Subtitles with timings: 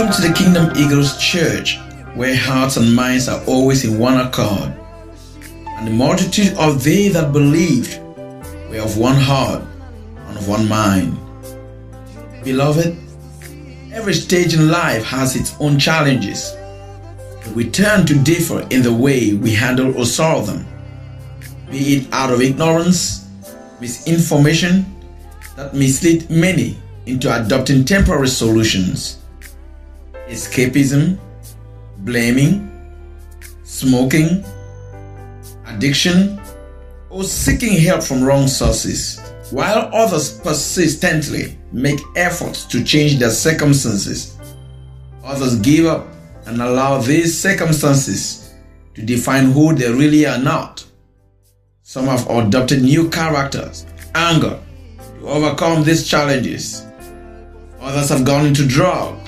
[0.00, 1.78] Welcome to the Kingdom Eagles Church,
[2.14, 4.72] where hearts and minds are always in one accord.
[5.66, 7.98] And the multitude of they that believed
[8.70, 9.62] were of one heart
[10.16, 11.18] and of one mind.
[12.42, 12.96] Beloved,
[13.92, 16.56] every stage in life has its own challenges.
[17.54, 20.66] We tend to differ in the way we handle or solve them,
[21.70, 23.28] be it out of ignorance,
[23.82, 24.86] misinformation
[25.56, 29.19] that mislead many into adopting temporary solutions
[30.30, 31.18] escapism,
[31.98, 32.70] blaming,
[33.64, 34.44] smoking,
[35.66, 36.40] addiction,
[37.10, 44.38] or seeking help from wrong sources, while others persistently make efforts to change their circumstances.
[45.24, 46.06] Others give up
[46.46, 48.54] and allow these circumstances
[48.94, 50.84] to define who they really are not.
[51.82, 53.84] Some have adopted new characters,
[54.14, 54.60] anger,
[55.18, 56.86] to overcome these challenges.
[57.80, 59.19] Others have gone into drug,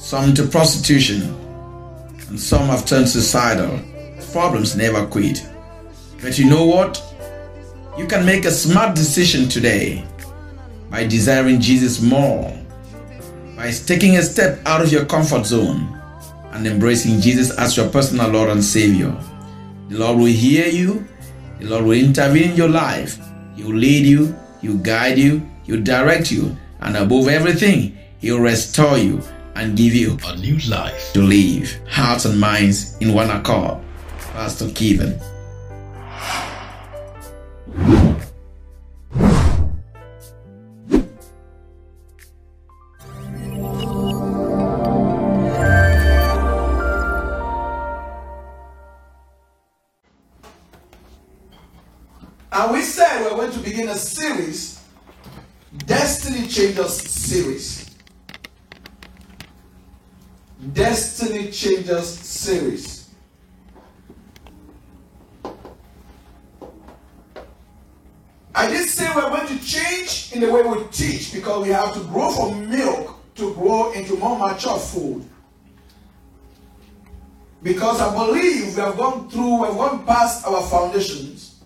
[0.00, 1.20] some to prostitution,
[2.28, 3.78] and some have turned suicidal.
[4.32, 5.46] Problems never quit.
[6.22, 7.02] But you know what?
[7.98, 10.02] You can make a smart decision today
[10.88, 12.50] by desiring Jesus more,
[13.54, 16.00] by taking a step out of your comfort zone
[16.52, 19.14] and embracing Jesus as your personal Lord and Savior.
[19.90, 21.06] The Lord will hear you,
[21.58, 23.18] the Lord will intervene in your life,
[23.54, 27.98] He will lead you, He will guide you, He will direct you, and above everything,
[28.18, 29.22] He will restore you
[29.60, 33.78] and give you a new life to live hearts and minds in one accord.
[34.32, 35.20] Pastor Kevin.
[61.98, 63.10] Series.
[68.54, 71.94] I did say we're going to change in the way we teach because we have
[71.94, 75.24] to grow from milk to grow into more mature food.
[77.62, 81.62] Because I believe we have gone through, we have gone past our foundations,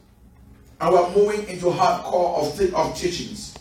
[0.81, 3.55] and we're moving into hardcore of, th- of teachings.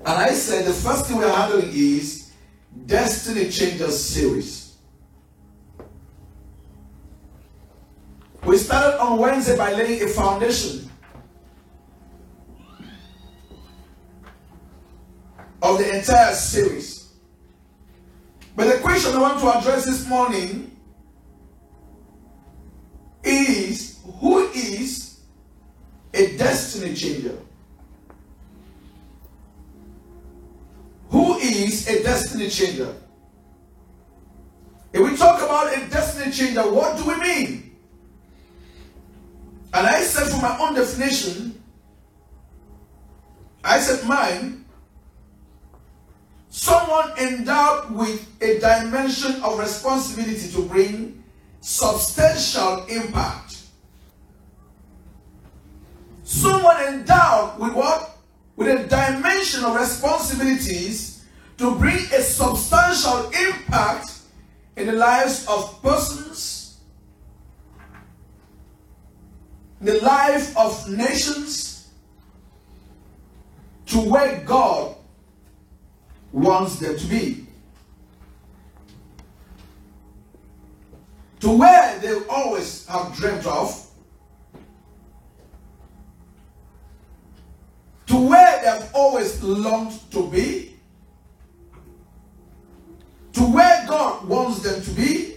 [0.00, 2.32] And I said the first thing we're handling is
[2.86, 4.63] Destiny Changers series.
[8.46, 10.90] We started on Wednesday by laying a foundation
[15.62, 17.08] of the entire series.
[18.54, 20.76] But the question I want to address this morning
[23.24, 25.20] is who is
[26.12, 27.38] a destiny changer?
[31.08, 32.94] Who is a destiny changer?
[34.92, 37.63] If we talk about a destiny changer, what do we mean?
[39.74, 41.62] And I said, for my own definition,
[43.62, 44.64] I said, mine,
[46.48, 51.24] someone endowed with a dimension of responsibility to bring
[51.60, 53.58] substantial impact.
[56.22, 58.14] Someone endowed with what?
[58.56, 61.24] with a dimension of responsibilities
[61.58, 64.10] to bring a substantial impact
[64.76, 66.53] in the lives of persons,
[69.84, 71.88] the life of nations,
[73.86, 74.96] to where God
[76.32, 77.46] wants them to be.
[81.40, 83.84] To where they always have dreamt of
[88.06, 90.76] to where they have always longed to be,
[93.32, 95.33] to where God wants them to be.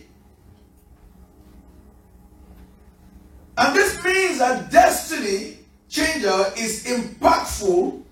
[3.57, 5.57] And this means that destiny
[5.89, 8.03] changer is impactful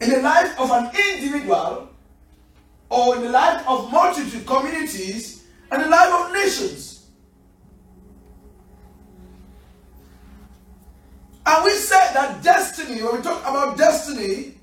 [0.00, 1.88] in the life of an individual
[2.90, 7.06] or in the life of multitude communities and the life of nations.
[11.46, 14.54] And we said that destiny, when we talk about destiny,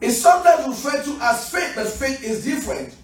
[0.00, 2.94] is sometimes referred to as fate, but fate is different.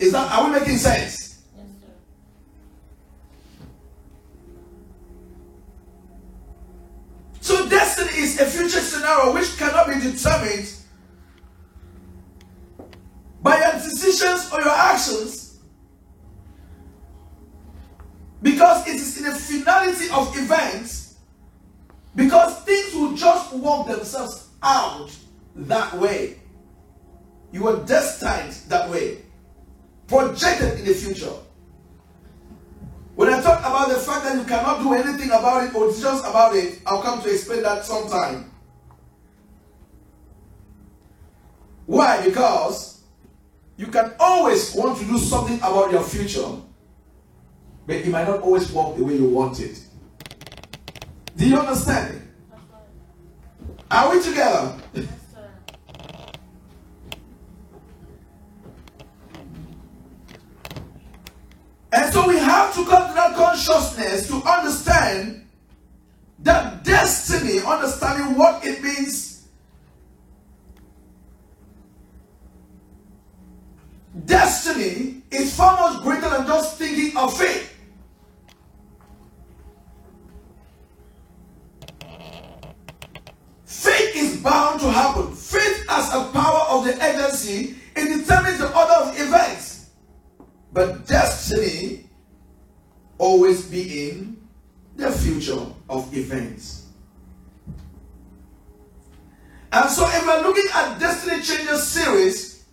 [0.00, 1.42] Is that are we making sense?
[1.54, 1.86] Yes, sir.
[7.42, 10.72] So destiny is a future scenario which cannot be determined
[13.42, 15.58] by your decisions or your actions
[18.40, 21.16] because it is in the finality of events
[22.16, 25.14] because things will just work themselves out
[25.54, 26.38] that way.
[27.52, 29.18] You were destined that way
[30.10, 31.32] projected in the future.
[33.14, 36.24] When I talk about the fact that you cannot do anything about it or just
[36.24, 38.50] about it, I'll come to explain that sometime.
[41.86, 42.24] Why?
[42.24, 43.02] Because
[43.76, 46.48] you can always want to do something about your future,
[47.86, 49.78] but it might not always work the way you want it.
[51.36, 52.20] Do you understand?
[53.90, 54.74] Are we together?
[61.92, 65.46] And so we have to come to that consciousness to understand
[66.40, 69.48] that destiny, understanding what it means.
[74.24, 77.74] Destiny is far much greater than just thinking of faith.
[83.64, 85.34] Faith is bound to happen.
[85.34, 89.69] Faith as a power of the agency, it determines the order of events.
[90.72, 92.06] But destiny
[93.18, 94.40] always be in
[94.96, 96.86] the future of events.
[99.72, 102.64] And so if we're looking at Destiny Changers series,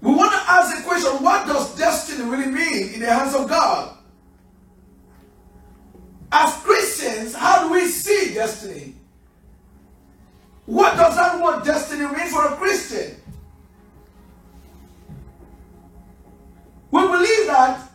[0.00, 3.48] we want to ask the question, what does destiny really mean in the hands of
[3.48, 3.96] God?
[6.32, 8.94] As Christians, how do we see destiny?
[10.66, 13.16] What does that word destiny mean for a Christian?
[16.94, 17.90] We believe that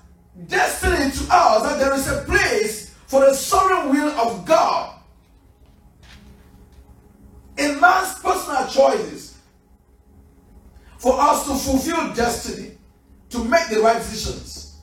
[0.48, 5.00] destiny to us, that there is a place for the sovereign will of God
[7.58, 9.38] in man's personal choices
[10.98, 12.72] for us to fulfill destiny,
[13.30, 14.82] to make the right decisions.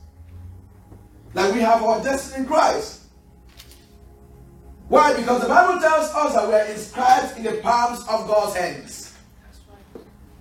[1.34, 3.02] Like we have our destiny in Christ.
[4.88, 5.14] Why?
[5.14, 9.12] Because the Bible tells us that we are inscribed in the palms of God's hands.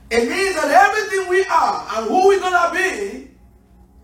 [0.10, 3.25] It means that everything we are and who we're going to be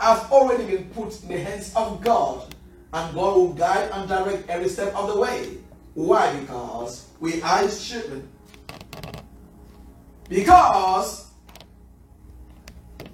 [0.02, 2.56] have already been put in the hands of God.
[2.94, 5.58] And God will guide and direct every step of the way.
[5.94, 6.38] Why?
[6.40, 8.28] Because we are His children.
[10.28, 11.28] Because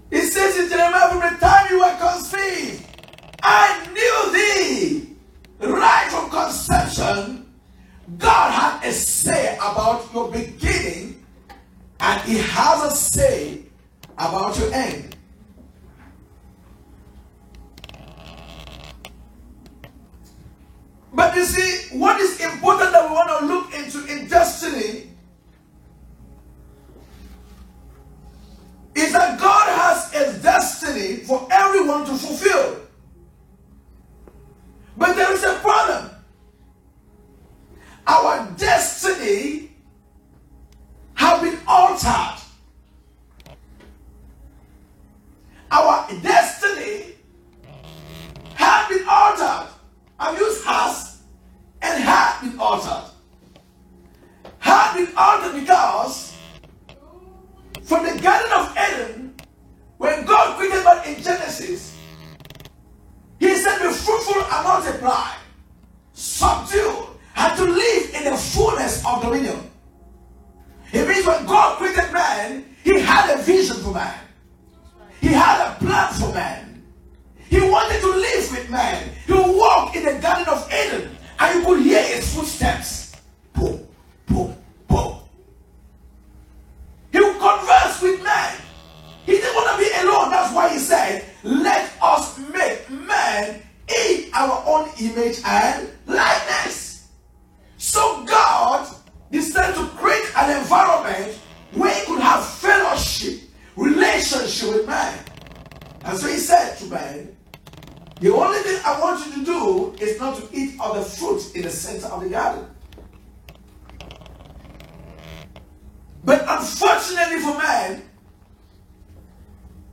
[0.09, 2.85] it says in Jeremiah, from the time you were conceived,
[3.43, 5.15] I knew thee.
[5.59, 7.51] Right from conception,
[8.17, 11.25] God had a say about your beginning,
[11.99, 13.63] and He has a say
[14.17, 15.16] about your end.
[21.17, 22.39] But you see, what is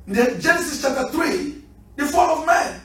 [0.07, 1.63] in Genesis chapter 3,
[1.97, 2.81] the fall of man,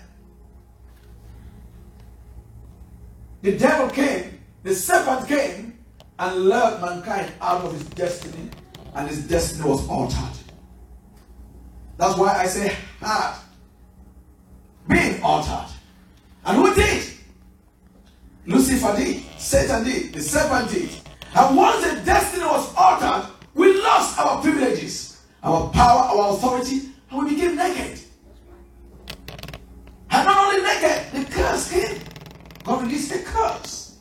[3.41, 5.79] the devil came, the serpent came,
[6.19, 8.49] and lured mankind out of his destiny,
[8.95, 10.37] and his destiny was altered.
[11.97, 13.39] That's why I say heart
[14.87, 15.69] being altered.
[16.45, 17.05] And who did?
[18.45, 20.89] Lucifer did, Satan did, the serpent did.
[21.35, 27.23] And once the destiny was altered, we lost our privileges, our power, our authority, and
[27.23, 27.99] we became naked.
[30.11, 31.99] And not only naked, the curse came.
[32.63, 33.97] God released the curse.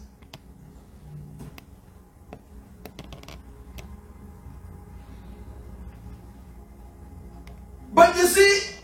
[7.92, 8.74] But you see,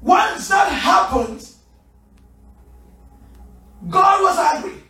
[0.00, 1.48] once that happened,
[3.88, 4.82] God was angry.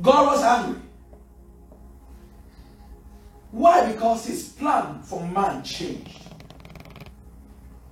[0.00, 0.80] God was angry.
[3.52, 3.92] Why?
[3.92, 6.18] Because his plan for man changed.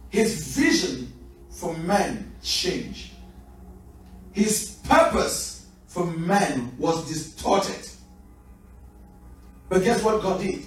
[0.08, 1.12] His vision
[1.50, 3.12] for man changed.
[4.32, 7.88] His purpose for man was distorted.
[9.68, 10.64] But guess what God did?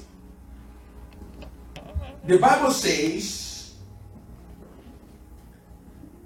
[2.26, 3.74] The Bible says,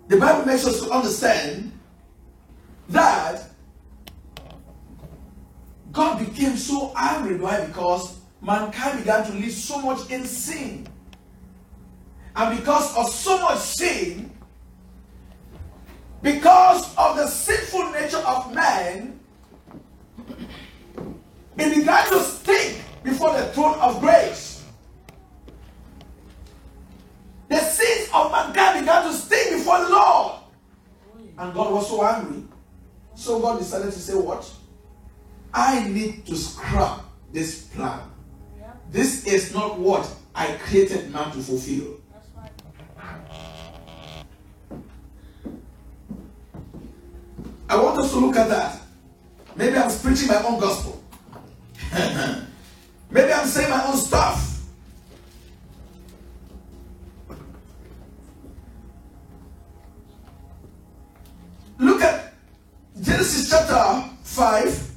[0.08, 1.72] the Bible makes us to understand
[2.90, 3.50] that
[5.92, 7.38] God became so angry.
[7.38, 7.66] Why?
[7.66, 10.88] Because mankind began to live so much in sin.
[12.36, 14.32] And because of so much sin,
[16.22, 19.20] because of the sinful nature of man,
[21.58, 24.64] it began to stink before the throne of grace.
[27.50, 30.34] The sins of mankind began to stink before the Lord.
[31.40, 32.47] And God was so angry.
[33.18, 34.50] So God decided to say, What?
[35.54, 37.02] I need to scrap
[37.34, 38.00] this plan.
[38.92, 41.98] This is not what I created man to fulfill.
[47.68, 48.80] I want us to look at that.
[49.56, 51.02] Maybe I'm preaching my own gospel.
[53.10, 54.57] Maybe I'm saying my own stuff.
[63.28, 64.92] Genesis chapter 5.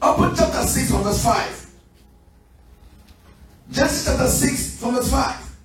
[0.00, 1.70] Open chapter 6 from verse 5.
[3.70, 5.56] Genesis chapter 6 from verse 5.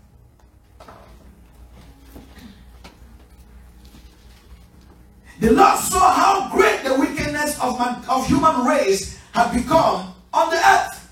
[5.40, 10.50] The Lord saw how great the wickedness of, man, of human race had become on
[10.50, 11.03] the earth,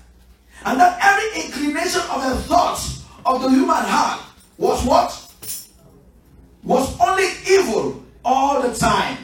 [0.64, 4.22] and that every inclination of the thoughts of the human heart
[4.58, 5.18] was what?
[6.62, 9.18] Was only evil all the time.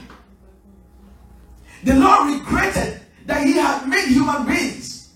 [1.85, 5.15] The Lord regretted that He had made human beings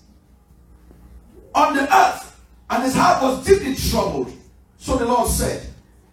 [1.53, 2.39] on the earth,
[2.69, 4.31] and His heart was deeply troubled.
[4.77, 5.67] So the Lord said,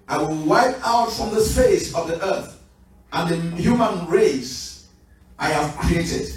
[0.09, 2.61] I will wipe out from the face of the earth
[3.13, 4.89] and the human race
[5.39, 6.33] I have created.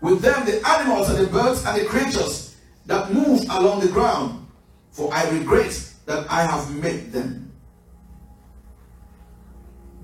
[0.00, 2.41] With them, the animals and the birds and the creatures
[2.86, 4.46] that move along the ground,
[4.90, 7.52] for I regret that I have made them.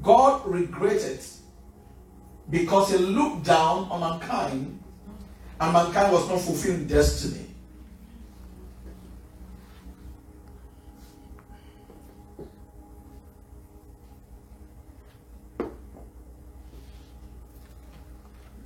[0.02, 1.20] God regretted
[2.50, 4.82] because he looked down on mankind
[5.60, 7.46] and mankind was not fulfilling destiny.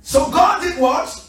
[0.01, 1.22] So God did what?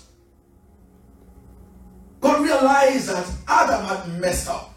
[2.24, 4.72] God realized that Adam had messed up.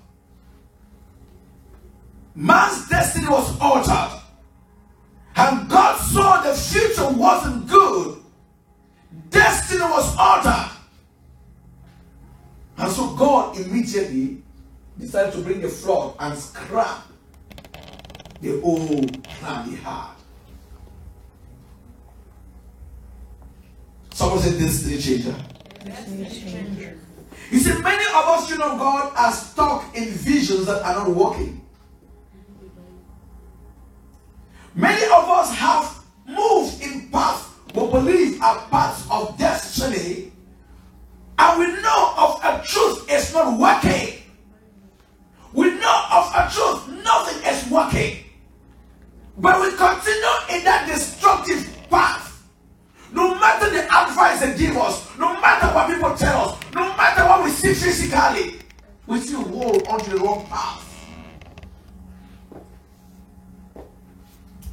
[2.36, 4.20] Man's destiny was altered.
[5.34, 8.18] And God saw the future wasn't good.
[9.30, 10.72] Destiny was altered.
[12.80, 14.44] And so God immediately
[15.00, 17.06] decided to bring a flood and scrap
[18.42, 20.16] the old plan he had.
[24.14, 25.36] Someone said destiny changer.
[27.52, 31.10] You see, many of us, you know, God, are stuck in visions that are not
[31.10, 31.62] working.
[34.76, 39.47] Many of us have moved in paths we believe are parts of destiny,
[59.22, 60.84] still hold onto the wrong path.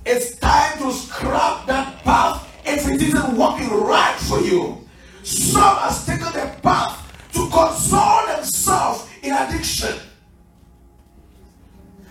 [0.07, 4.87] It's time to scrap that path if it isn't working right for you.
[5.23, 7.01] Some has taken the path
[7.33, 9.95] to console themselves in addiction.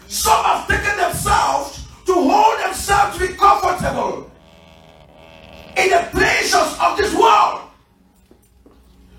[0.07, 4.31] Some have taken themselves to hold themselves to be comfortable
[5.77, 7.61] in the pleasures of this world.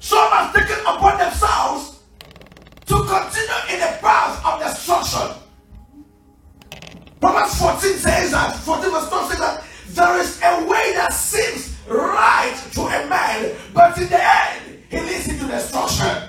[0.00, 1.93] Some have taken upon themselves
[3.14, 5.38] continue in the path of destruction.
[7.20, 11.76] Proverbs 14 says that, 14 verse 12 says that there is a way that seems
[11.86, 16.28] right to a man, but in the end, he leads into destruction.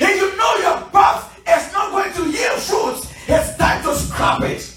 [0.00, 4.40] If you know your path is not going to yield fruits, it's time to scrap
[4.42, 4.70] it.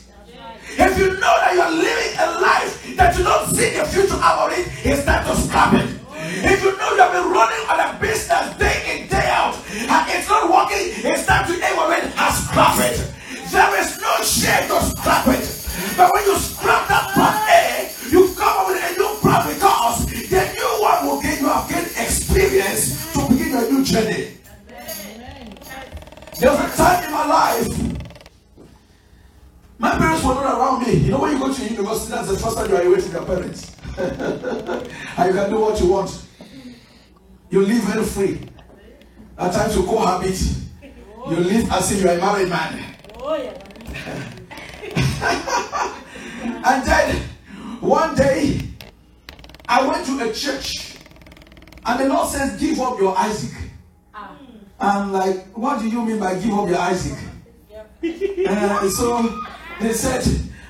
[0.80, 4.52] If you know that you're living a life that you don't see the future out
[4.52, 6.07] of it, it's time to scrap it.
[6.28, 10.28] If you know you've been running on a business day in, day out, and it's
[10.28, 13.00] not working, it's time to evaluate and scrap it.
[13.52, 15.48] There is no shame to scrap it.
[15.96, 20.06] But when you scrap that part A, you come up with a new plan because
[20.06, 24.34] the new one will give you have gained experience to begin a new journey.
[26.40, 27.98] There was a time in my life
[29.80, 30.94] my parents were not around me.
[30.94, 33.14] You know, when you go to university, that's the first time you are away with
[33.14, 33.77] your parents.
[33.98, 36.26] And you can do what you want.
[37.50, 38.40] You live very free.
[39.38, 40.40] At times you cohabit.
[41.30, 42.96] You live as if you are a married man.
[46.64, 47.16] and then
[47.82, 48.62] one day,
[49.68, 50.96] I went to a church,
[51.86, 53.58] and the Lord says, Give up your Isaac.
[54.80, 57.18] I'm like, What do you mean by give up your Isaac?
[58.48, 59.42] Uh, so
[59.82, 60.24] they said,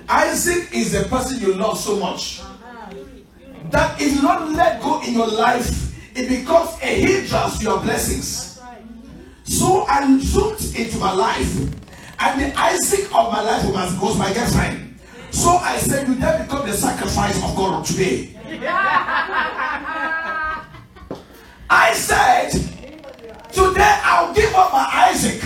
[0.10, 2.42] Isaac is the person you love so much
[3.72, 8.60] that you don't let go in your life, it becomes a hindrance to your blessings.
[9.44, 11.56] So I zoomed into my life,
[12.20, 13.66] and the Isaac of my life
[14.02, 15.00] was my girlfriend.
[15.32, 18.36] So I said, You then become the sacrifice of God today.
[21.70, 22.52] I said,
[23.52, 25.44] Today I'll give up my Isaac.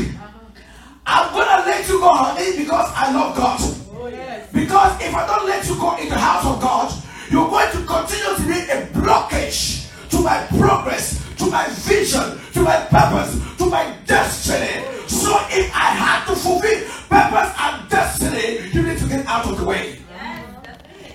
[1.06, 3.60] I'm gonna let you go, honey, because I love God.
[3.94, 4.10] Oh,
[4.54, 6.92] because if I don't let you go in the house of God,
[7.32, 12.62] you're going to continue to be a blockage to my progress, to my vision, to
[12.62, 14.84] my purpose, to my destiny.
[15.08, 19.58] So if I had to fulfill purpose and destiny, you need to get out of
[19.58, 20.00] the way.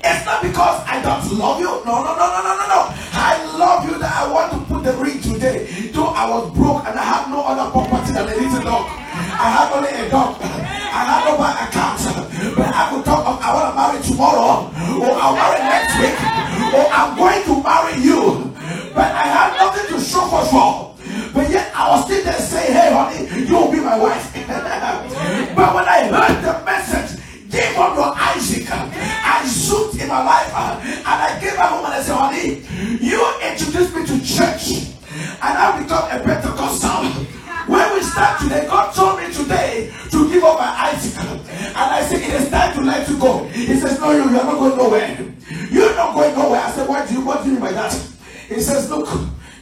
[0.03, 1.67] It's not because I don't love you.
[1.85, 2.81] No, no, no, no, no, no, no.
[3.13, 5.67] I love you that I want to put the ring today.
[5.93, 8.87] Though I was broke and I had no other property than a little dog.
[8.89, 10.41] I had only a dog.
[10.41, 12.01] I had no bank account.
[12.55, 14.71] But I could talk of I want to marry tomorrow.
[15.03, 15.56] Or I'll marry
[30.17, 32.65] my life uh, and I came back home and I said, honey,
[33.05, 37.05] you introduced me to church and I become a Pentecostal.
[37.69, 41.21] When we start today, God told me today to give up my Isaac.
[41.21, 43.45] And I said, it is time to let you go.
[43.49, 45.35] He says, no, you, you are not going nowhere.
[45.71, 46.61] You're not going nowhere.
[46.63, 47.93] I said, what do you, what do you mean by that?
[48.49, 49.09] He says, look,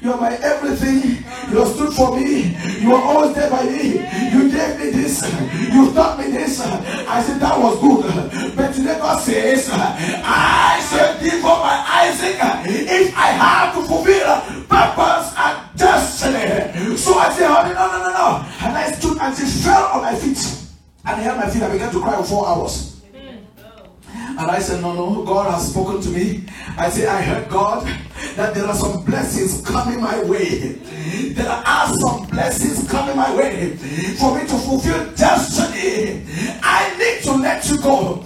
[0.03, 1.25] you're my everything.
[1.51, 2.55] You stood for me.
[2.79, 3.95] You were always there by me.
[4.35, 5.23] You gave me this.
[5.73, 6.61] You taught me this.
[6.61, 8.04] I said that was good.
[9.25, 12.37] Says, I shall give up my Isaac
[12.69, 16.95] if I have to fulfill purpose and destiny.
[16.99, 18.47] So I said, honey, no, no, no, no.
[18.61, 20.37] And I stood and she fell on my feet.
[21.07, 21.63] And I held my feet.
[21.63, 23.01] I began to cry for four hours.
[24.37, 26.45] And I said, No, no, God has spoken to me.
[26.77, 27.87] I said, I heard God
[28.37, 30.73] that there are some blessings coming my way.
[31.35, 33.77] There are some blessings coming my way
[34.19, 36.27] for me to fulfill destiny.
[36.63, 38.25] I need to let you go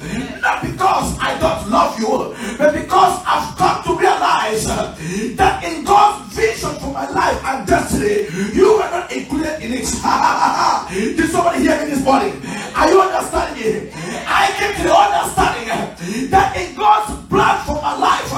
[0.48, 6.34] not because I don't love you, but because I've come to realize that in God's
[6.34, 9.84] vision for my life and destiny, you were not included in it.
[11.18, 12.40] Did somebody hear me this morning?
[12.74, 13.92] Are you understanding me?
[14.24, 18.28] I came to the understanding that in God's plan for my life,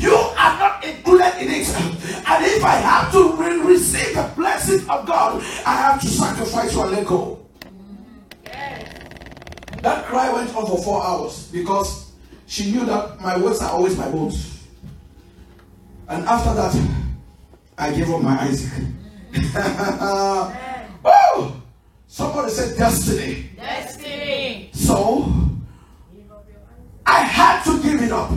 [0.00, 1.68] you are not included in it.
[2.32, 6.86] And if I have to receive the blessing of God, I have to sacrifice or
[6.86, 7.42] let go.
[9.82, 12.12] That cry went on for four hours because
[12.46, 14.64] she knew that my words are always my bones.
[16.08, 16.88] And after that,
[17.76, 18.84] I gave up my Isaac.
[21.04, 21.56] oh!
[22.06, 23.50] Somebody said destiny.
[23.56, 24.70] Destiny.
[24.72, 25.32] So,
[27.04, 28.30] I had to give it up.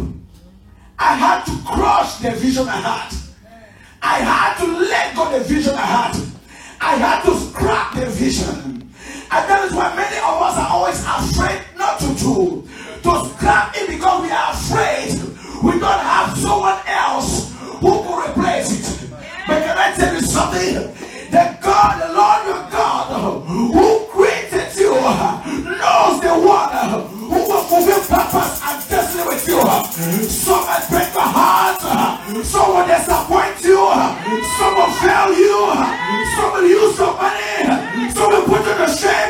[0.97, 3.13] I had to crush the vision I had.
[4.01, 6.25] I had to let go the vision I had.
[6.81, 8.74] I had to scrap the vision.
[9.35, 12.63] And that is why many of us are always afraid not to do.
[13.03, 15.11] To scrap it because we are afraid
[15.59, 17.51] we don't have someone else
[17.83, 19.11] who can replace it.
[19.45, 20.73] But can I tell you something?
[21.35, 26.71] The God, the Lord your God, who created you, knows the one
[27.27, 29.59] who will fulfill purpose and destiny with you.
[30.31, 31.83] Some break your heart,
[32.39, 35.59] some will disappoint you, some will fail you,
[36.39, 37.84] some will use your money,
[38.15, 39.29] some will put to shame.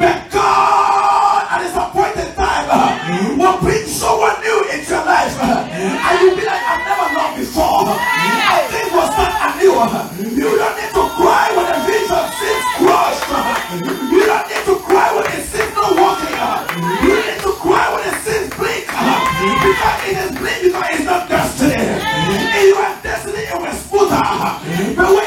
[0.00, 5.36] But God, at His appointed time, will bring someone new into your life.
[5.36, 7.84] And you'll be like, I've never loved before.
[7.84, 9.76] I think was not a anew.
[10.40, 13.28] You don't need to cry when the vision seems crushed.
[14.08, 16.34] You don't need to cry when it seems not working.
[17.04, 18.88] You need to cry when it seems bleak.
[18.88, 21.76] Because it is bleak because it's not destiny.
[21.76, 24.24] If you have destiny, it will smoother.
[24.96, 25.23] But when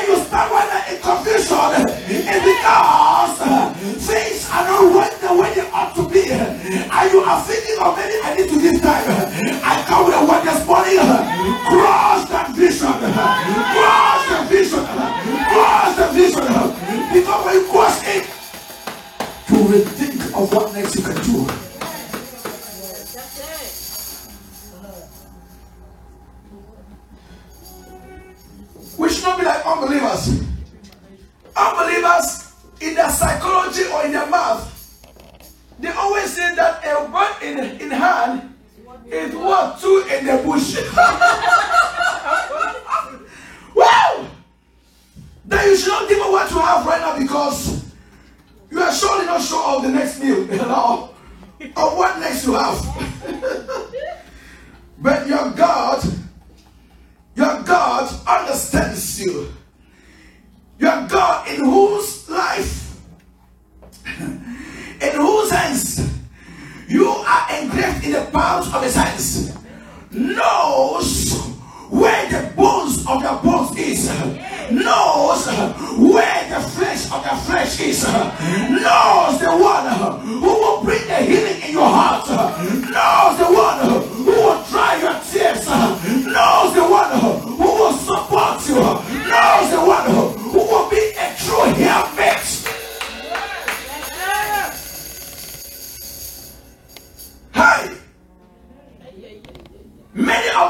[100.18, 100.67] Many of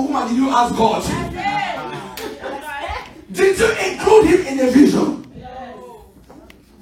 [0.00, 1.02] Who woman did you ask God?
[3.32, 5.30] Did you include him in the vision?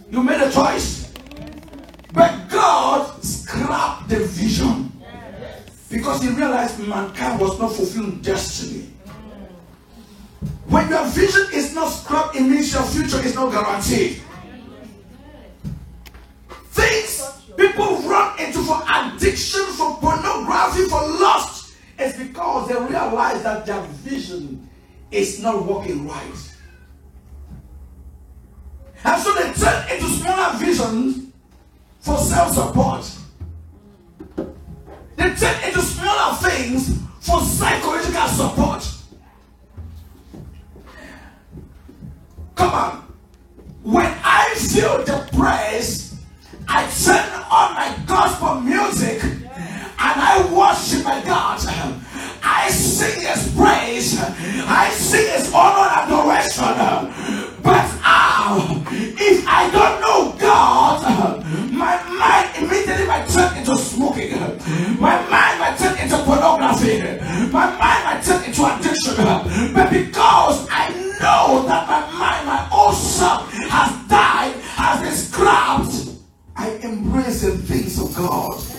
[0.08, 1.12] You made a choice.
[2.12, 4.92] But God scrapped the vision
[5.90, 8.86] because he realized mankind was not fulfilling destiny.
[10.68, 14.22] When your vision is not scrapped, it means your future is not guaranteed.
[16.70, 21.57] Things people run into for addiction, for pornography, for lust,
[21.98, 24.68] is because they realize that their vision
[25.10, 26.54] is not working right.
[29.04, 31.32] And so they turn into smaller visions
[32.00, 33.10] for self support.
[35.16, 38.94] They turn into smaller things for psychological support.
[42.54, 43.14] Come on.
[43.82, 46.16] When I feel depressed,
[46.68, 49.22] I turn on my gospel music
[50.00, 51.58] and I worship my God.
[52.42, 54.18] I sing his praise.
[54.20, 57.62] I sing his honor and adoration.
[57.62, 64.38] But uh, if I don't know God, my mind immediately might turn into smoking.
[65.00, 67.02] My mind might turn into pornography.
[67.50, 69.74] My mind might turn into addiction.
[69.74, 76.08] But because I know that my mind, my old self has died, has been scrapped,
[76.56, 78.77] I embrace the things of God.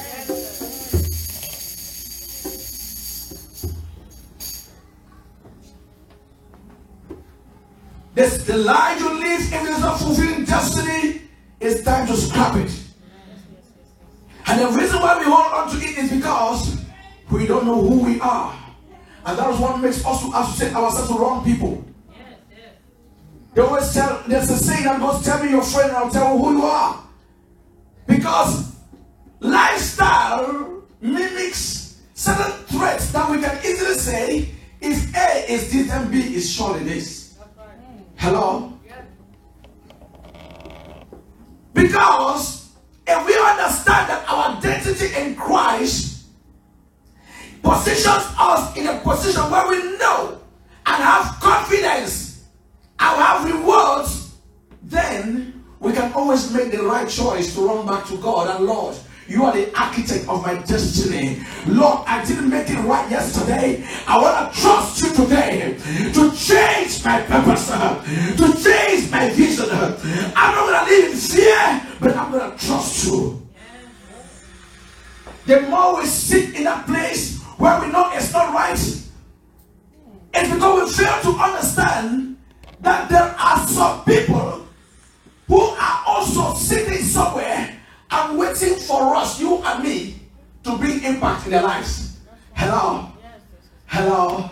[8.49, 11.21] The life you live, if it is not fulfilling destiny,
[11.59, 12.71] it's time to scrap it.
[14.47, 16.83] And the reason why we hold on to it is because
[17.29, 18.57] we don't know who we are.
[19.23, 21.85] And that is what makes us to associate ourselves to wrong people.
[23.53, 26.33] They always tell, there's a saying that goes, tell me your friend and I'll tell
[26.33, 27.03] you who you are.
[28.07, 28.75] Because
[29.41, 34.49] lifestyle mimics certain threats that we can easily say,
[34.81, 37.18] if A is this, then B is surely this.
[38.19, 38.73] Hello?
[41.73, 42.69] Because
[43.08, 46.25] if we understand that our identity in Christ
[47.63, 50.38] positions us in a position where we know
[50.86, 52.43] and have confidence
[52.99, 54.36] and have rewards,
[54.84, 58.97] then we can always make the right choice to run back to God and Lord.
[59.30, 61.44] You are the architect of my destiny.
[61.68, 63.88] Lord, I didn't make it right yesterday.
[64.08, 65.78] I want to trust you today
[66.13, 69.70] to change my purpose, to change my vision.
[69.70, 73.48] I'm not going to live in fear, but I'm going to trust you.
[75.46, 80.98] The more we sit in a place where we know it's not right, it's because
[80.98, 82.38] we fail to understand
[82.82, 84.65] that there are some people
[85.48, 87.79] who are also sitting somewhere
[88.12, 90.19] and waiting for us, you and me,
[90.63, 92.19] to bring impact in their lives.
[92.54, 93.10] Hello?
[93.88, 94.50] Hello?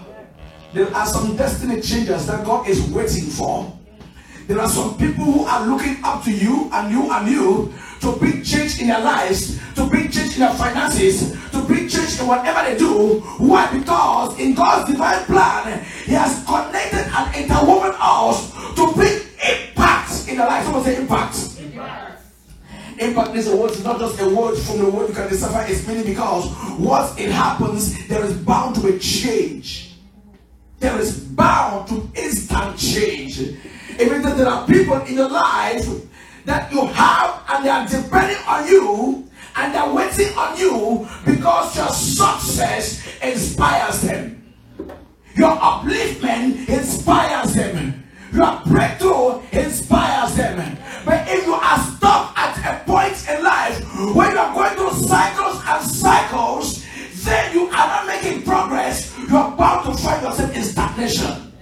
[0.73, 3.73] There are some destiny changers that God is waiting for.
[4.47, 8.11] There are some people who are looking up to you and you and you to
[8.13, 12.27] bring change in their lives, to bring change in their finances, to bring change in
[12.27, 13.19] whatever they do.
[13.39, 13.69] Why?
[13.77, 20.37] Because in God's divine plan, He has connected an interwoven us to bring impact in
[20.37, 20.63] their life.
[20.63, 21.46] Someone say impact.
[22.99, 25.71] Impact is a word, it's not just a word from the word you can decipher
[25.71, 29.95] its meaning because once it happens, there is bound to be change.
[30.79, 33.39] There is bound to instant change.
[33.39, 35.87] It means that there are people in your life
[36.45, 41.75] that you have and they are depending on you and they're waiting on you because
[41.75, 44.53] your success inspires them.
[45.35, 48.03] Your upliftment inspires them.
[48.33, 50.77] Your breakthrough inspires them.
[51.07, 53.79] But if you are stuck at a point in life
[54.13, 56.85] where you are going through cycles and cycles,
[57.23, 59.17] then you are not making progress.
[59.17, 61.53] You are bound to find yourself in stagnation.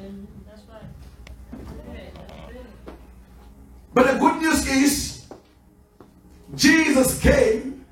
[3.93, 5.25] But the good news is,
[6.55, 7.85] Jesus came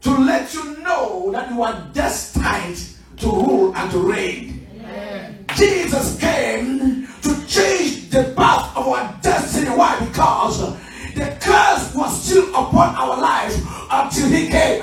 [0.00, 4.53] to let you know that you are destined to rule and to reign.
[4.94, 5.44] Amen.
[5.56, 9.70] Jesus came to change the path of our destiny.
[9.70, 9.98] Why?
[9.98, 10.76] Because
[11.14, 14.82] the curse was still upon our lives until He came.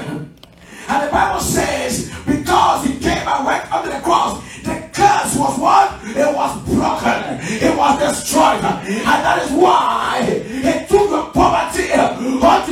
[0.87, 5.57] And the Bible says, because He came and went under the cross, the curse was
[5.59, 5.99] what?
[6.03, 7.39] It was broken.
[7.47, 8.63] It was destroyed.
[8.63, 12.70] And that is why He took your poverty onto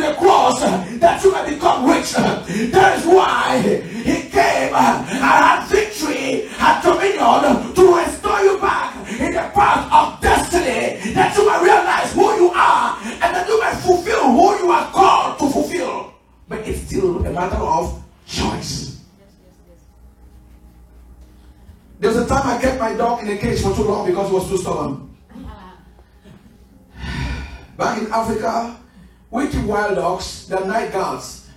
[29.89, 31.47] wild dogs, they're night guards.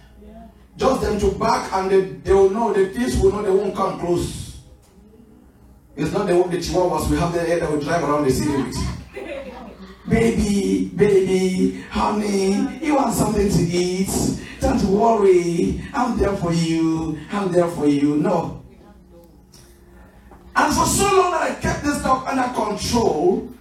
[0.77, 3.75] Just them to bark and they, they will know, the thieves will know they won't
[3.77, 4.61] come close.
[5.97, 8.77] It's not the, the chihuahuas we have there that will drive around the city with.
[10.09, 14.41] baby, baby, honey, you want something to eat?
[14.61, 17.19] Don't worry, I'm there for you.
[17.31, 18.17] I'm there for you.
[18.17, 18.63] No.
[20.55, 23.53] And for so long that I kept this dog under control,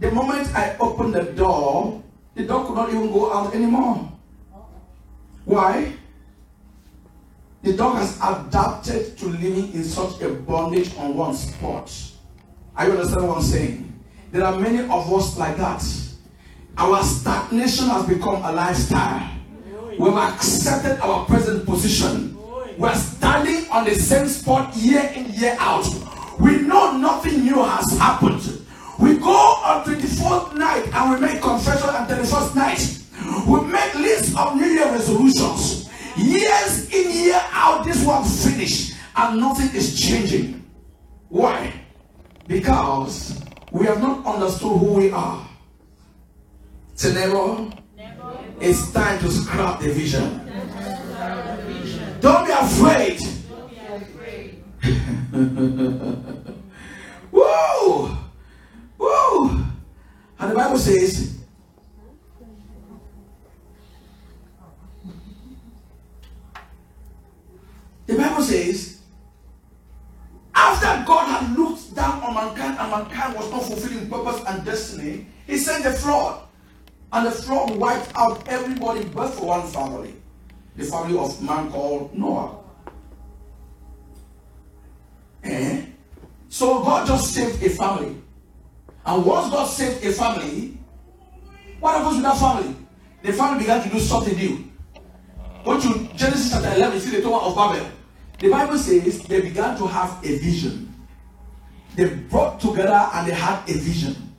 [0.00, 2.03] the moment I opened the door,
[2.34, 4.10] the dog could not even go out anymore.
[5.44, 5.92] Why?
[7.62, 11.90] The dog has adapted to living in such a bondage on one spot.
[12.76, 14.04] Are you understand what I'm saying?
[14.32, 15.82] There are many of us like that.
[16.76, 19.30] Our stagnation has become a lifestyle.
[19.98, 22.36] We've accepted our present position.
[22.76, 25.86] We're standing on the same spot year in, year out.
[26.40, 28.63] We know nothing new has happened.
[28.98, 32.98] We go on 24th night and we make confession on 31st night.
[33.46, 35.88] We make lists of New Year resolutions.
[36.16, 40.62] Years in, year out, this one finished and nothing is changing.
[41.28, 41.72] Why?
[42.46, 45.44] Because we have not understood who we are.
[47.96, 48.38] Never.
[48.60, 50.40] It's time to scrap the vision.
[52.20, 53.18] Don't be afraid.
[57.32, 57.32] Woo!
[57.32, 58.03] Woo!
[60.38, 61.38] And the Bible says,
[68.06, 69.00] the Bible says,
[70.54, 75.26] after God had looked down on mankind and mankind was not fulfilling purpose and destiny,
[75.46, 76.40] he sent the flood.
[77.12, 80.14] And the flood wiped out everybody but for one family.
[80.76, 82.58] The family of man called Noah.
[85.44, 85.84] Eh?
[86.48, 88.23] So God just saved a family.
[89.06, 90.78] And once God saved a family,
[91.80, 92.76] what happens with that family?
[93.22, 94.70] The family began to do something new.
[95.64, 97.86] Go to Genesis chapter 11, see the Tower of Babel.
[98.38, 100.94] The Bible says they began to have a vision.
[101.96, 104.34] They brought together and they had a vision.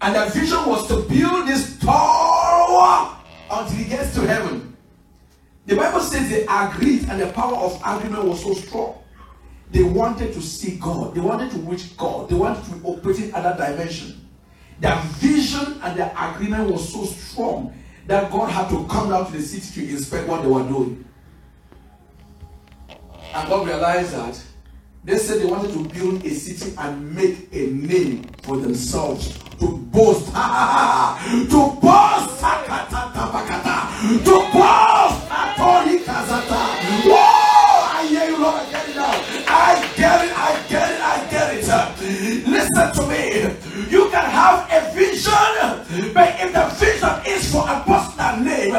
[0.00, 3.16] And their vision was to build this tower
[3.50, 4.76] until it gets to heaven.
[5.66, 9.02] The Bible says they agreed, and the power of agreement was so strong.
[9.70, 13.34] They wanted to see God, they wanted to reach God, they wanted to operate in
[13.34, 14.26] other dimension.
[14.80, 17.74] Their vision and their agreement was so strong
[18.06, 21.04] that God had to come down to the city to inspect what they were doing.
[23.34, 24.42] And God realized that
[25.04, 29.76] they said they wanted to build a city and make a name for themselves to
[29.76, 30.26] boast.
[31.50, 32.34] to boast.
[33.98, 34.47] To
[46.14, 48.72] but if the vision is for a personal name,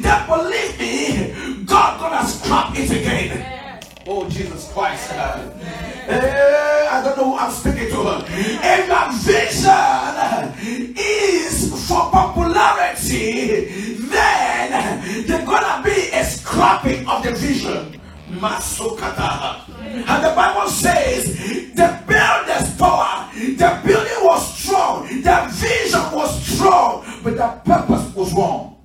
[0.00, 3.80] then believe me, God gonna scrap it again.
[4.06, 5.10] Oh, Jesus Christ.
[5.10, 8.24] Hey, I don't know who I'm speaking to.
[8.28, 10.52] If your vision
[10.96, 18.00] is for popularity, then there's gonna be a scrapping of the vision.
[18.30, 19.60] Masukata.
[19.80, 21.36] And the Bible says
[21.74, 28.34] the builder's power, the building was strong, the vision was strong, but the purpose was
[28.34, 28.76] wrong.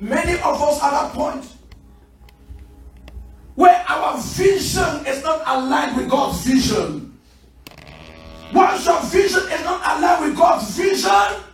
[0.00, 1.46] Many of us at that point
[3.54, 7.16] where our vision is not aligned with God's vision.
[8.52, 11.44] Once your vision is not aligned with God's vision,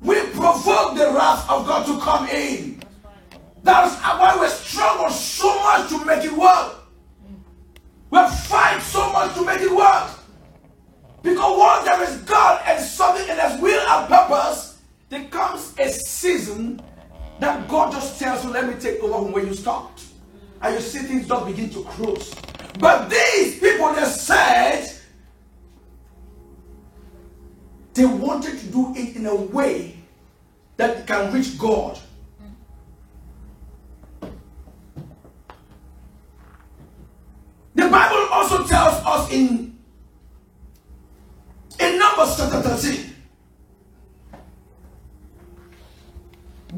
[0.00, 2.80] we provoke the wrath of God to come in.
[3.64, 6.76] That's why we struggle so much to make it work.
[8.10, 10.17] We fight so much to make it work.
[11.22, 15.88] Because once there is God and something in His will and purpose, there comes a
[15.90, 16.80] season
[17.40, 20.04] that God just tells you, let me take over from where you stopped
[20.60, 22.34] and you see things just begin to close.
[22.78, 24.92] But these people, they said
[27.94, 29.96] they wanted to do it in a way
[30.76, 31.98] that can reach God.
[37.74, 39.67] The Bible also tells us in,
[42.50, 43.14] Numbers chapter 13,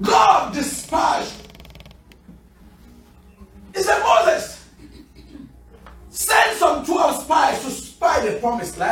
[0.01, 1.35] God despised.
[3.75, 4.67] He said, Moses,
[6.09, 8.90] send some 12 spies to spy the promised land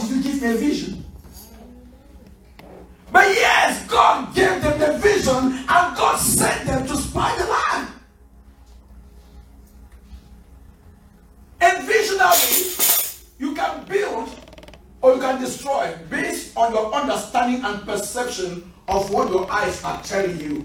[0.00, 1.04] Did you give me a vision?
[3.12, 7.88] But yes, God gave them the vision and God sent them to spy the land.
[11.60, 14.30] And visionary, you can build
[15.02, 20.02] or you can destroy based on your understanding and perception of what your eyes are
[20.02, 20.64] telling you.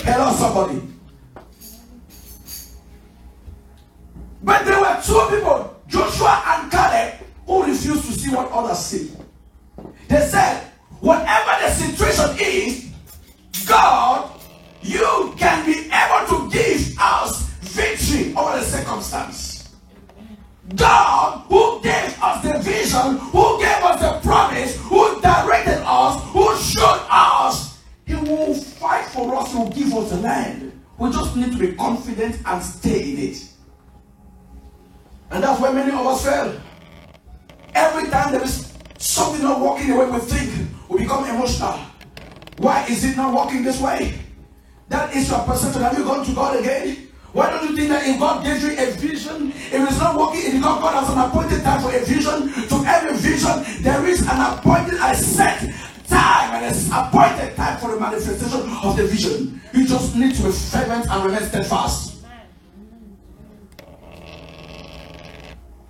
[0.00, 0.82] Hello, somebody.
[4.42, 5.73] But there were two people,
[8.24, 9.10] see what others see.
[10.08, 10.62] They said,
[11.00, 12.90] whatever the situation is,
[13.66, 14.30] God,
[14.82, 19.74] you can be able to give us victory over the circumstance.
[20.76, 26.56] God, who gave us the vision, who gave us the promise, who directed us, who
[26.56, 30.72] showed us, He will fight for us, He will give us the land.
[30.98, 33.48] We just need to be confident and stay in it.
[35.30, 36.60] And that's where many of us fail.
[37.74, 41.78] Every time there is something not working the way we think, we become emotional.
[42.58, 44.18] Why is it not working this way?
[44.88, 45.82] That is your perception.
[45.82, 47.08] Have you gone to God again?
[47.32, 50.54] Why don't you think that if God gives you a vision, if it's not working,
[50.54, 54.22] if God, God has an appointed time for a vision, to every vision, there is
[54.22, 55.58] an appointed, a set
[56.06, 59.60] time and an appointed time for the manifestation of the vision.
[59.72, 62.13] You just need to be fervent and remain steadfast.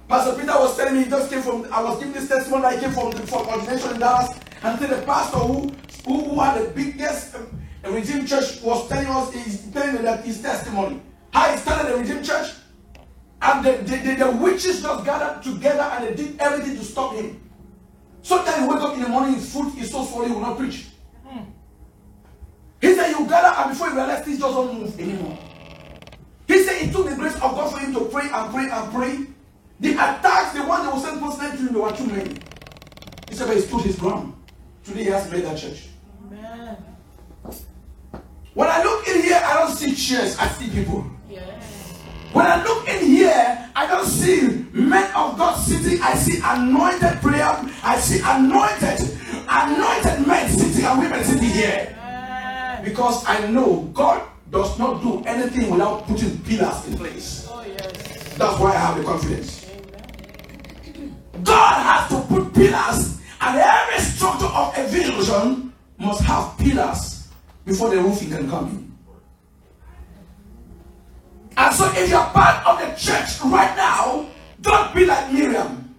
[0.08, 2.78] Pastor Peter was telling me he just came from, I was giving this testimony, I
[2.78, 5.72] came from, from ordination in Dallas, and the pastor who,
[6.06, 10.24] who, who had the biggest um, Redeemed Church was telling us, he's telling me that
[10.24, 11.00] his testimony.
[11.32, 12.52] How he started the Redeemed Church,
[13.42, 17.14] and the, the, the, the, witches just gathered together and they did everything to stop
[17.14, 17.40] him.
[18.22, 20.56] Sometimes he wake up in the morning, his foot is so swollen, he will not
[20.56, 20.86] preach.
[22.80, 25.38] He said, You gather, and before you realize, just don't move anymore.
[26.46, 28.92] He said, It took the grace of God for him to pray and pray and
[28.92, 29.33] pray.
[29.80, 32.36] The attacks, the one that was sent personally to him, they were too many.
[33.28, 34.34] He said, But he stood his ground.
[34.84, 35.88] Today he has made that church.
[36.26, 36.76] Amen.
[38.54, 41.04] When I look in here, I don't see chairs, I see people.
[42.34, 46.02] When I look in here, I don't see men of God sitting.
[46.02, 47.46] I see anointed prayer.
[47.84, 49.18] I see anointed,
[49.48, 51.96] anointed men sitting and women sitting here.
[52.84, 57.48] Because I know God does not do anything without putting pillars in place.
[57.48, 58.34] Oh, yes.
[58.34, 59.53] That's why I have the confidence.
[61.42, 67.28] God has to put pillars, and every structure of a vision must have pillars
[67.64, 68.84] before the roofing can come in.
[71.56, 74.26] And so, if you're part of the church right now,
[74.60, 75.94] don't be like Miriam.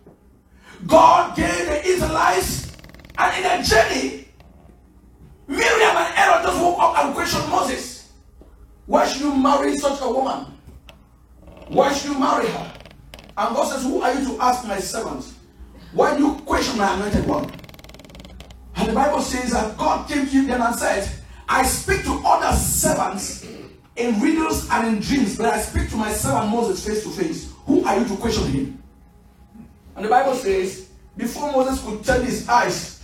[0.86, 2.72] God gave the Israelites,
[3.18, 4.28] and in a journey,
[5.48, 8.12] Miriam and Aaron just woke up and questioned Moses.
[8.86, 10.46] Why should you marry such a woman?
[11.68, 12.75] Why should you marry her?
[13.38, 15.26] And God says, Who are you to ask my servant?
[15.92, 17.52] Why do you question my anointed one?
[18.76, 21.10] And the Bible says that God came to them and said,
[21.48, 23.48] I speak to other servants
[23.96, 27.52] in riddles and in dreams, but I speak to my servant Moses face to face.
[27.66, 28.84] Who are you to question him?
[29.96, 33.02] And the Bible says, before Moses could turn his eyes,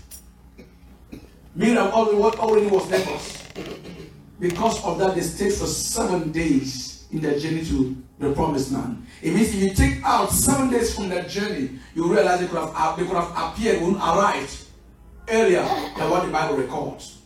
[1.56, 3.44] Miriam already was leprous.
[4.40, 9.06] Because of that, they stayed for seven days in their journey to the promised land.
[9.22, 12.60] It means if you take out seven days from that journey, you realize they could
[12.60, 14.66] have, uh, they could have appeared, would arrived
[15.30, 17.20] earlier than what the Bible records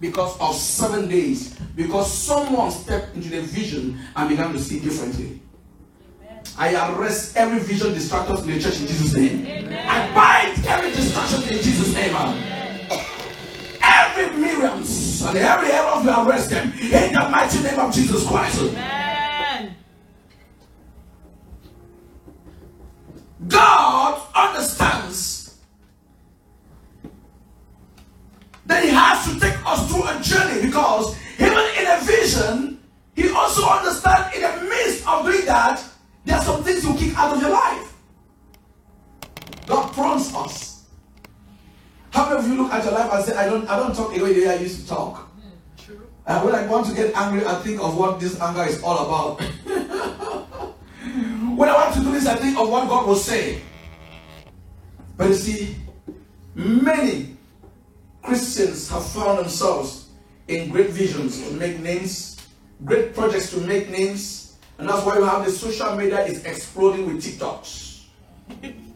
[0.00, 1.58] because of seven days.
[1.76, 5.40] Because someone stepped into the vision and began to see differently.
[6.58, 9.46] I arrest every vision distractors in the church in Jesus' name.
[9.46, 9.88] Amen.
[9.88, 12.14] I bind every distraction in Jesus' name.
[12.14, 12.59] Amen.
[15.22, 18.60] And every error we arrest them in the mighty name of Jesus Christ.
[18.60, 19.76] Amen.
[23.48, 25.40] God understands
[28.70, 32.80] then he has to take us through a journey because even in a vision,
[33.16, 35.82] he also understands in the midst of doing that,
[36.24, 37.96] there are some things you kick out of your life.
[39.66, 40.69] God prompts us.
[42.14, 44.48] Of you look at your life and say, I don't, I don't talk the way
[44.48, 45.28] I used to talk?
[46.26, 49.04] And when I want to get angry, I think of what this anger is all
[49.04, 49.40] about.
[51.56, 53.62] when I want to do this, I think of what God will say.
[55.16, 55.76] But you see,
[56.54, 57.36] many
[58.22, 60.10] Christians have found themselves
[60.48, 62.46] in great visions to make names,
[62.84, 67.06] great projects to make names, and that's why you have the social media is exploding
[67.06, 68.04] with TikToks.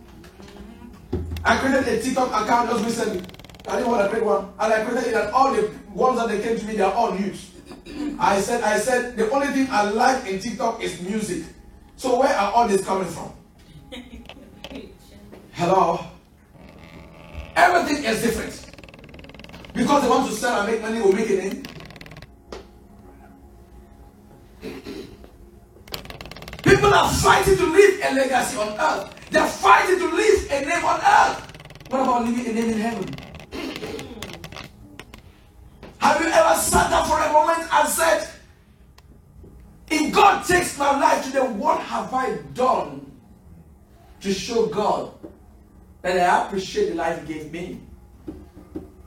[1.44, 3.22] I created a TikTok account just recently.
[3.68, 6.28] I didn't want to create one, and I created it, and all the ones that
[6.28, 7.50] they came to me, they are all news.
[8.18, 11.44] I said, I said, the only thing I like in TikTok is music.
[11.96, 13.32] So where are all these coming from?
[15.52, 16.00] Hello.
[17.56, 18.60] Everything is different.
[19.72, 21.62] Because they want to sell and make money, we make a name.
[26.62, 29.13] People are fighting to leave a legacy on earth.
[29.34, 31.52] They're fighting to leave a name on earth.
[31.88, 33.14] What about leaving a name in heaven?
[35.98, 38.28] Have you ever sat down for a moment and said,
[39.90, 43.10] if God takes my life today, what have I done
[44.20, 45.12] to show God
[46.02, 47.80] that I appreciate the life He gave me?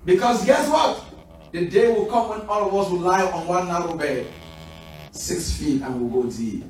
[0.03, 1.05] Because guess what?
[1.53, 4.27] The day will come when all of us will lie on one narrow bed,
[5.11, 6.65] six feet, and we'll go deep.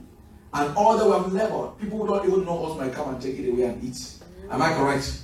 [0.57, 3.21] And all that we have labored, people who don't even know us might come and
[3.21, 4.15] take it away and eat.
[4.49, 5.21] Am I correct?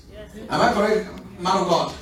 [0.48, 1.10] Am I correct,
[1.40, 1.96] man of God?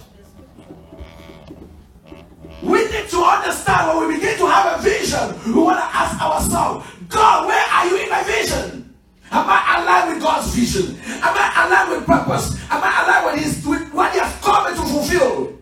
[2.61, 6.21] We need to understand when we begin to have a vision, we want to ask
[6.21, 8.93] ourselves, God, where are you in my vision?
[9.31, 10.99] Am I aligned with God's vision?
[10.99, 12.55] Am I aligned with purpose?
[12.69, 15.57] Am I aligned with His with what He has called me to fulfill?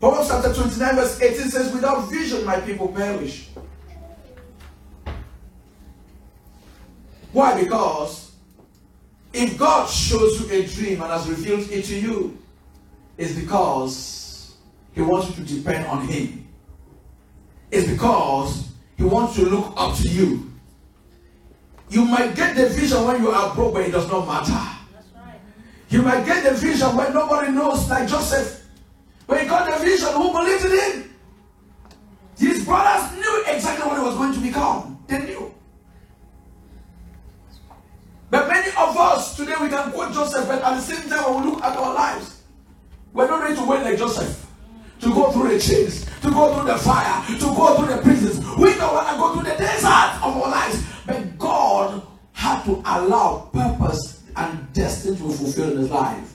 [0.00, 3.50] Proverbs chapter 29, verse 18 says, Without vision, my people perish.
[7.38, 7.62] Why?
[7.62, 8.32] Because
[9.32, 12.36] if God shows you a dream and has revealed it to you,
[13.16, 14.56] it's because
[14.92, 16.48] He wants you to depend on Him.
[17.70, 20.50] It's because He wants to look up to you.
[21.88, 24.76] You might get the vision when you are broke, but it does not matter.
[25.90, 28.66] You might get the vision when nobody knows, like Joseph.
[29.26, 31.14] When he got the vision, who believed in him?
[32.36, 34.98] His brothers knew exactly what he was going to become.
[35.06, 35.47] They knew.
[38.30, 41.44] But many of us today we can quote Joseph, but at the same time, when
[41.44, 42.42] we look at our lives,
[43.12, 44.46] we're not ready to wait like Joseph.
[45.00, 48.38] To go through the chains, to go through the fire, to go through the prisons.
[48.56, 50.84] We don't want to go through the desert of our lives.
[51.06, 52.02] But God
[52.32, 56.34] had to allow purpose and destiny to be fulfilled in his life.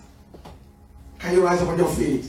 [1.20, 2.26] Can you rise up on your feet?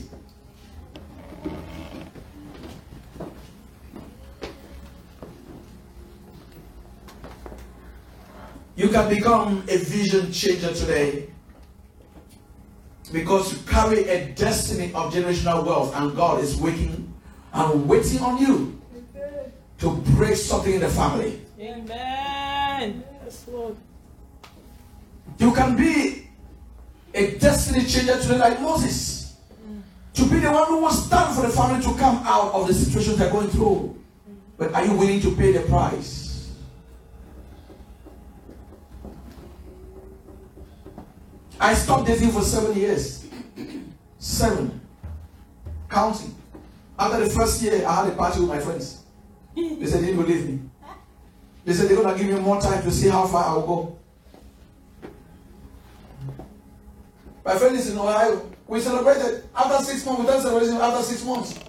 [8.75, 11.29] You can become a vision changer today
[13.13, 17.13] because you carry a destiny of generational wealth, and God is waiting
[17.53, 18.81] and waiting on you
[19.77, 21.39] to break something in the family.
[21.59, 23.03] Amen.
[23.23, 23.77] Yes, Lord.
[25.37, 26.27] You can be
[27.13, 29.37] a destiny changer today, like Moses,
[30.15, 32.73] to be the one who will stand for the family to come out of the
[32.73, 33.97] situation they're going through.
[34.57, 36.24] But are you willing to pay the price?
[41.59, 43.27] I stopped dating for seven years.
[44.19, 44.81] Seven.
[45.89, 46.35] Counting.
[46.97, 49.03] After the first year, I had a party with my friends.
[49.55, 50.59] They said they didn't believe me.
[51.63, 53.97] They said they're to give me more time to see how far I will go.
[57.43, 58.49] My friend is in Ohio.
[58.67, 60.21] We celebrated after six months.
[60.21, 61.59] We done celebration after six months.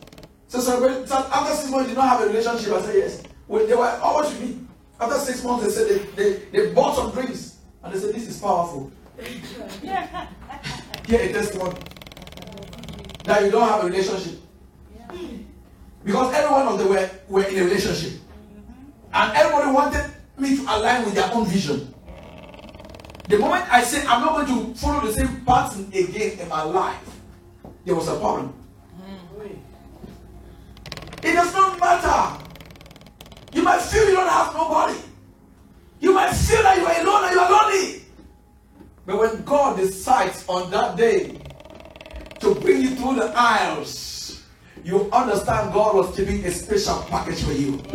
[0.49, 2.72] So celebrate after six months, did not have a relationship.
[2.72, 3.22] I said yes.
[3.47, 4.68] Well, they were much you mean?
[4.99, 8.28] After six months, they said they, they, they bought some drinks and they said this
[8.28, 8.91] is powerful.
[11.06, 11.78] Hear a testimony
[13.24, 14.40] that you don't have a relationship.
[16.04, 18.20] Because every one of them were, were in a relationship.
[19.12, 21.92] And everybody wanted me to align with their own vision.
[23.28, 26.62] The moment I said I'm not going to follow the same pattern again in my
[26.62, 27.00] life,
[27.84, 28.52] there was a problem.
[31.22, 32.44] It does not matter.
[33.52, 34.98] You might feel you don't have nobody.
[35.98, 38.05] You might feel that you are alone and you are lonely.
[39.07, 41.38] But when God decides on that day
[42.40, 44.42] to bring you through the aisles,
[44.82, 47.80] you understand God was keeping a special package for you.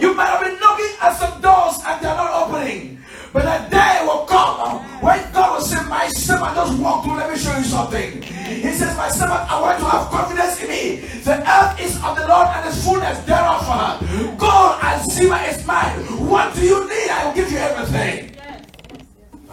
[0.00, 3.01] You might have been knocking at some doors and they're not opening.
[3.32, 7.16] But a day will come uh, when God will say, My servant, just walk through.
[7.16, 8.20] Let me show you something.
[8.22, 10.96] He says, My servant, I want you to have confidence in me.
[11.24, 14.38] The earth is of the Lord and His fullness thereof.
[14.38, 15.98] Gold and silver is mine.
[16.28, 17.08] What do you need?
[17.08, 18.36] I will give you everything.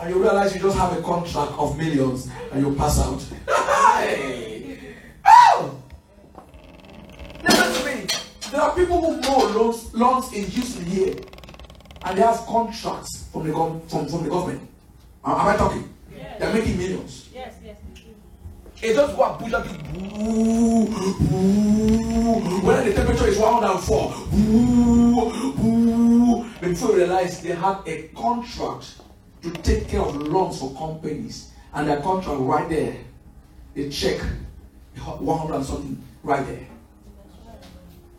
[0.02, 3.22] and you realize you just have a contract of millions and you pass out.
[3.48, 4.78] hey!
[5.26, 5.82] Oh!
[7.44, 8.08] Listen to me.
[8.52, 11.16] There are people who mow loans, loans in Houston here,
[12.10, 14.68] and they have contracts from the, from, from the government.
[15.24, 15.94] Am I talking?
[16.12, 16.40] Yes.
[16.40, 17.30] They're making millions.
[17.32, 17.78] Yes, yes.
[18.82, 19.78] It just go and push that thing.
[19.94, 20.88] Boo,
[21.20, 22.66] boo.
[22.66, 24.14] When the temperature is 104.
[24.32, 26.46] Boo, boo.
[26.62, 29.02] Before you realize they have a contract
[29.44, 31.52] to take care of loans for companies.
[31.74, 32.96] And their contract right there.
[33.76, 34.20] They check
[34.96, 36.66] 100 and something right there.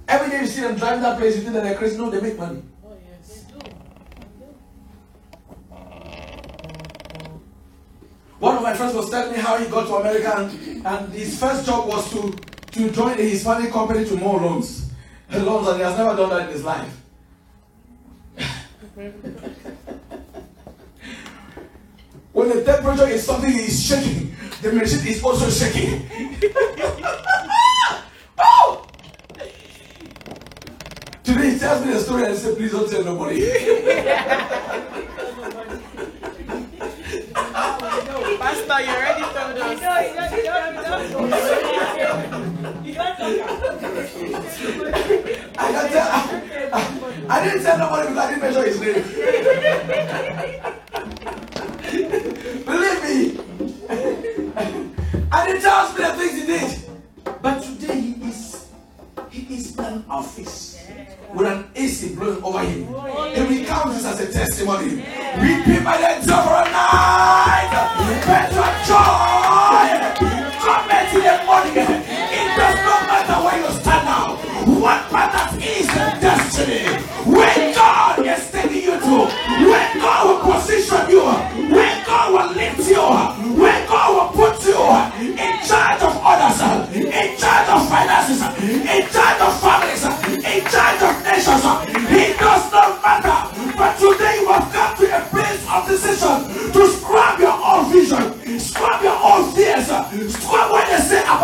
[0.07, 1.97] Every day you see them driving that place, you think that they're crazy.
[1.97, 2.63] No, they make money.
[2.85, 3.45] Oh, yes.
[3.45, 3.71] They do.
[8.41, 11.39] One of my friends was telling me how he got to America and, and his
[11.39, 12.35] first job was to,
[12.73, 14.91] to join a Hispanic company to mow loans.
[15.31, 16.97] Loans and he has never done that in his life.
[22.33, 26.09] when the temperature is something is shaking, the machine is also shaking.
[28.39, 28.87] oh!
[31.23, 34.97] Today he tells me the story and I please don't tell nobody.
[38.51, 39.81] Pastor, you already told us.
[45.57, 46.09] I can tell.
[46.11, 46.15] I,
[46.73, 46.77] I,
[47.29, 49.03] I didn't tell nobody because I didn't mention his name.
[52.65, 53.17] Believe me.
[55.31, 56.69] I didn't tell us the things he did.
[57.41, 58.67] But today he is
[59.31, 60.89] he is in an office
[61.33, 62.93] with an AC blowing over him.
[62.95, 64.97] And he recounts this as a testimony.
[65.41, 66.65] Weeping by the door for
[68.93, 69.30] a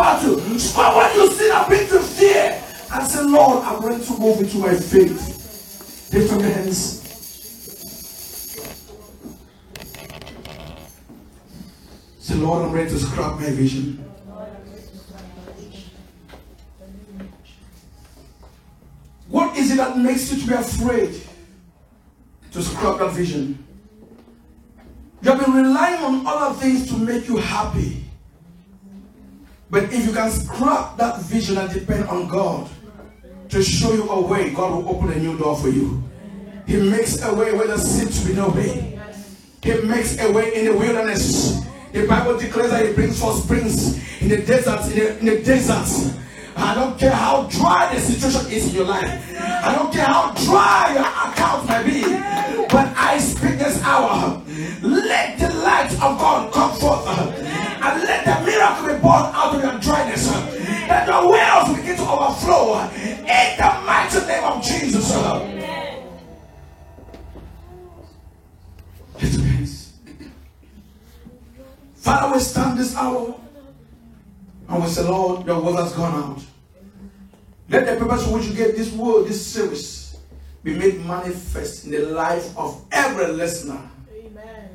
[0.07, 0.59] about you.
[0.59, 2.63] Scrap what you see that brings you fear.
[2.93, 6.13] And say, Lord, I'm ready to move into my faith.
[6.13, 7.03] Lift up your hands.
[12.19, 14.03] Say, Lord, I'm ready to scrap my vision.
[19.29, 21.21] What is it that makes you to be afraid
[22.51, 23.65] to scrap that vision?
[25.21, 28.06] You have been relying on other things to make you happy.
[29.69, 32.69] But if you can scrap that vision and depend on God
[33.49, 36.03] to show you a way, God will open a new door for you.
[36.65, 38.99] He makes a way where there seems to be no way.
[39.61, 41.61] He makes a way in the wilderness.
[41.91, 44.83] The Bible declares that He brings forth springs in the desert.
[44.91, 46.13] In the, in the desert.
[46.55, 49.05] I don't care how dry the situation is in your life.
[49.39, 52.01] I don't care how dry your account may be.
[52.67, 54.41] But I speak this hour.
[54.81, 57.07] Let the light of God come forth.
[57.07, 59.25] And let the miracle be born
[74.87, 76.43] and say, Lord, your word has gone out.
[77.69, 80.17] Let the purpose for which you gave this word, this service,
[80.63, 83.81] be made manifest in the life of every listener.
[84.13, 84.69] Amen.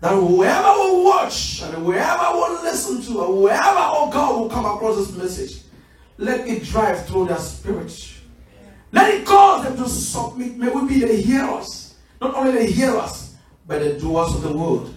[0.00, 4.66] That whoever will watch and whoever will listen to, and whoever, oh God, will come
[4.66, 5.62] across this message,
[6.18, 8.12] let it drive through their spirit.
[8.92, 10.56] Let it cause them to submit.
[10.56, 13.34] May we be the hearers, not only the hearers,
[13.66, 14.92] but the doers of the word.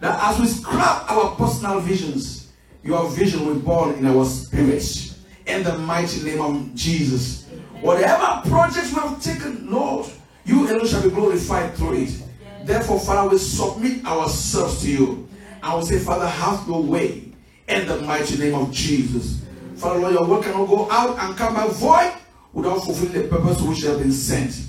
[0.00, 2.39] That as we scrap our personal visions,
[2.82, 5.14] your vision will be born in our spirit.
[5.46, 7.46] In the mighty name of Jesus.
[7.80, 10.06] Whatever projects we have taken, Lord,
[10.44, 12.22] you alone shall be glorified through it.
[12.64, 15.28] Therefore, Father, we submit ourselves to you.
[15.62, 17.32] And we say, Father, have your way
[17.68, 19.42] in the mighty name of Jesus.
[19.76, 22.12] Father, Lord, your work cannot go out and come back void
[22.52, 24.66] without fulfilling the purpose to which you have been sent.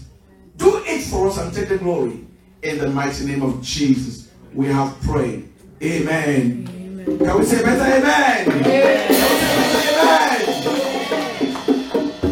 [0.57, 2.25] Do it for us and take the glory.
[2.61, 5.51] In the mighty name of Jesus, we have prayed.
[5.81, 6.63] Amen.
[6.63, 7.19] Better amen?
[7.19, 8.47] Can we say better amen?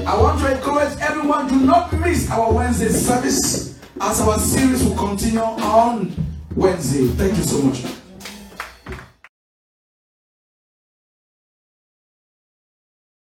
[0.07, 4.95] I want to encourage everyone do not miss our Wednesday service as our series will
[4.95, 6.13] continue on
[6.55, 7.07] Wednesday.
[7.07, 7.98] Thank you so much.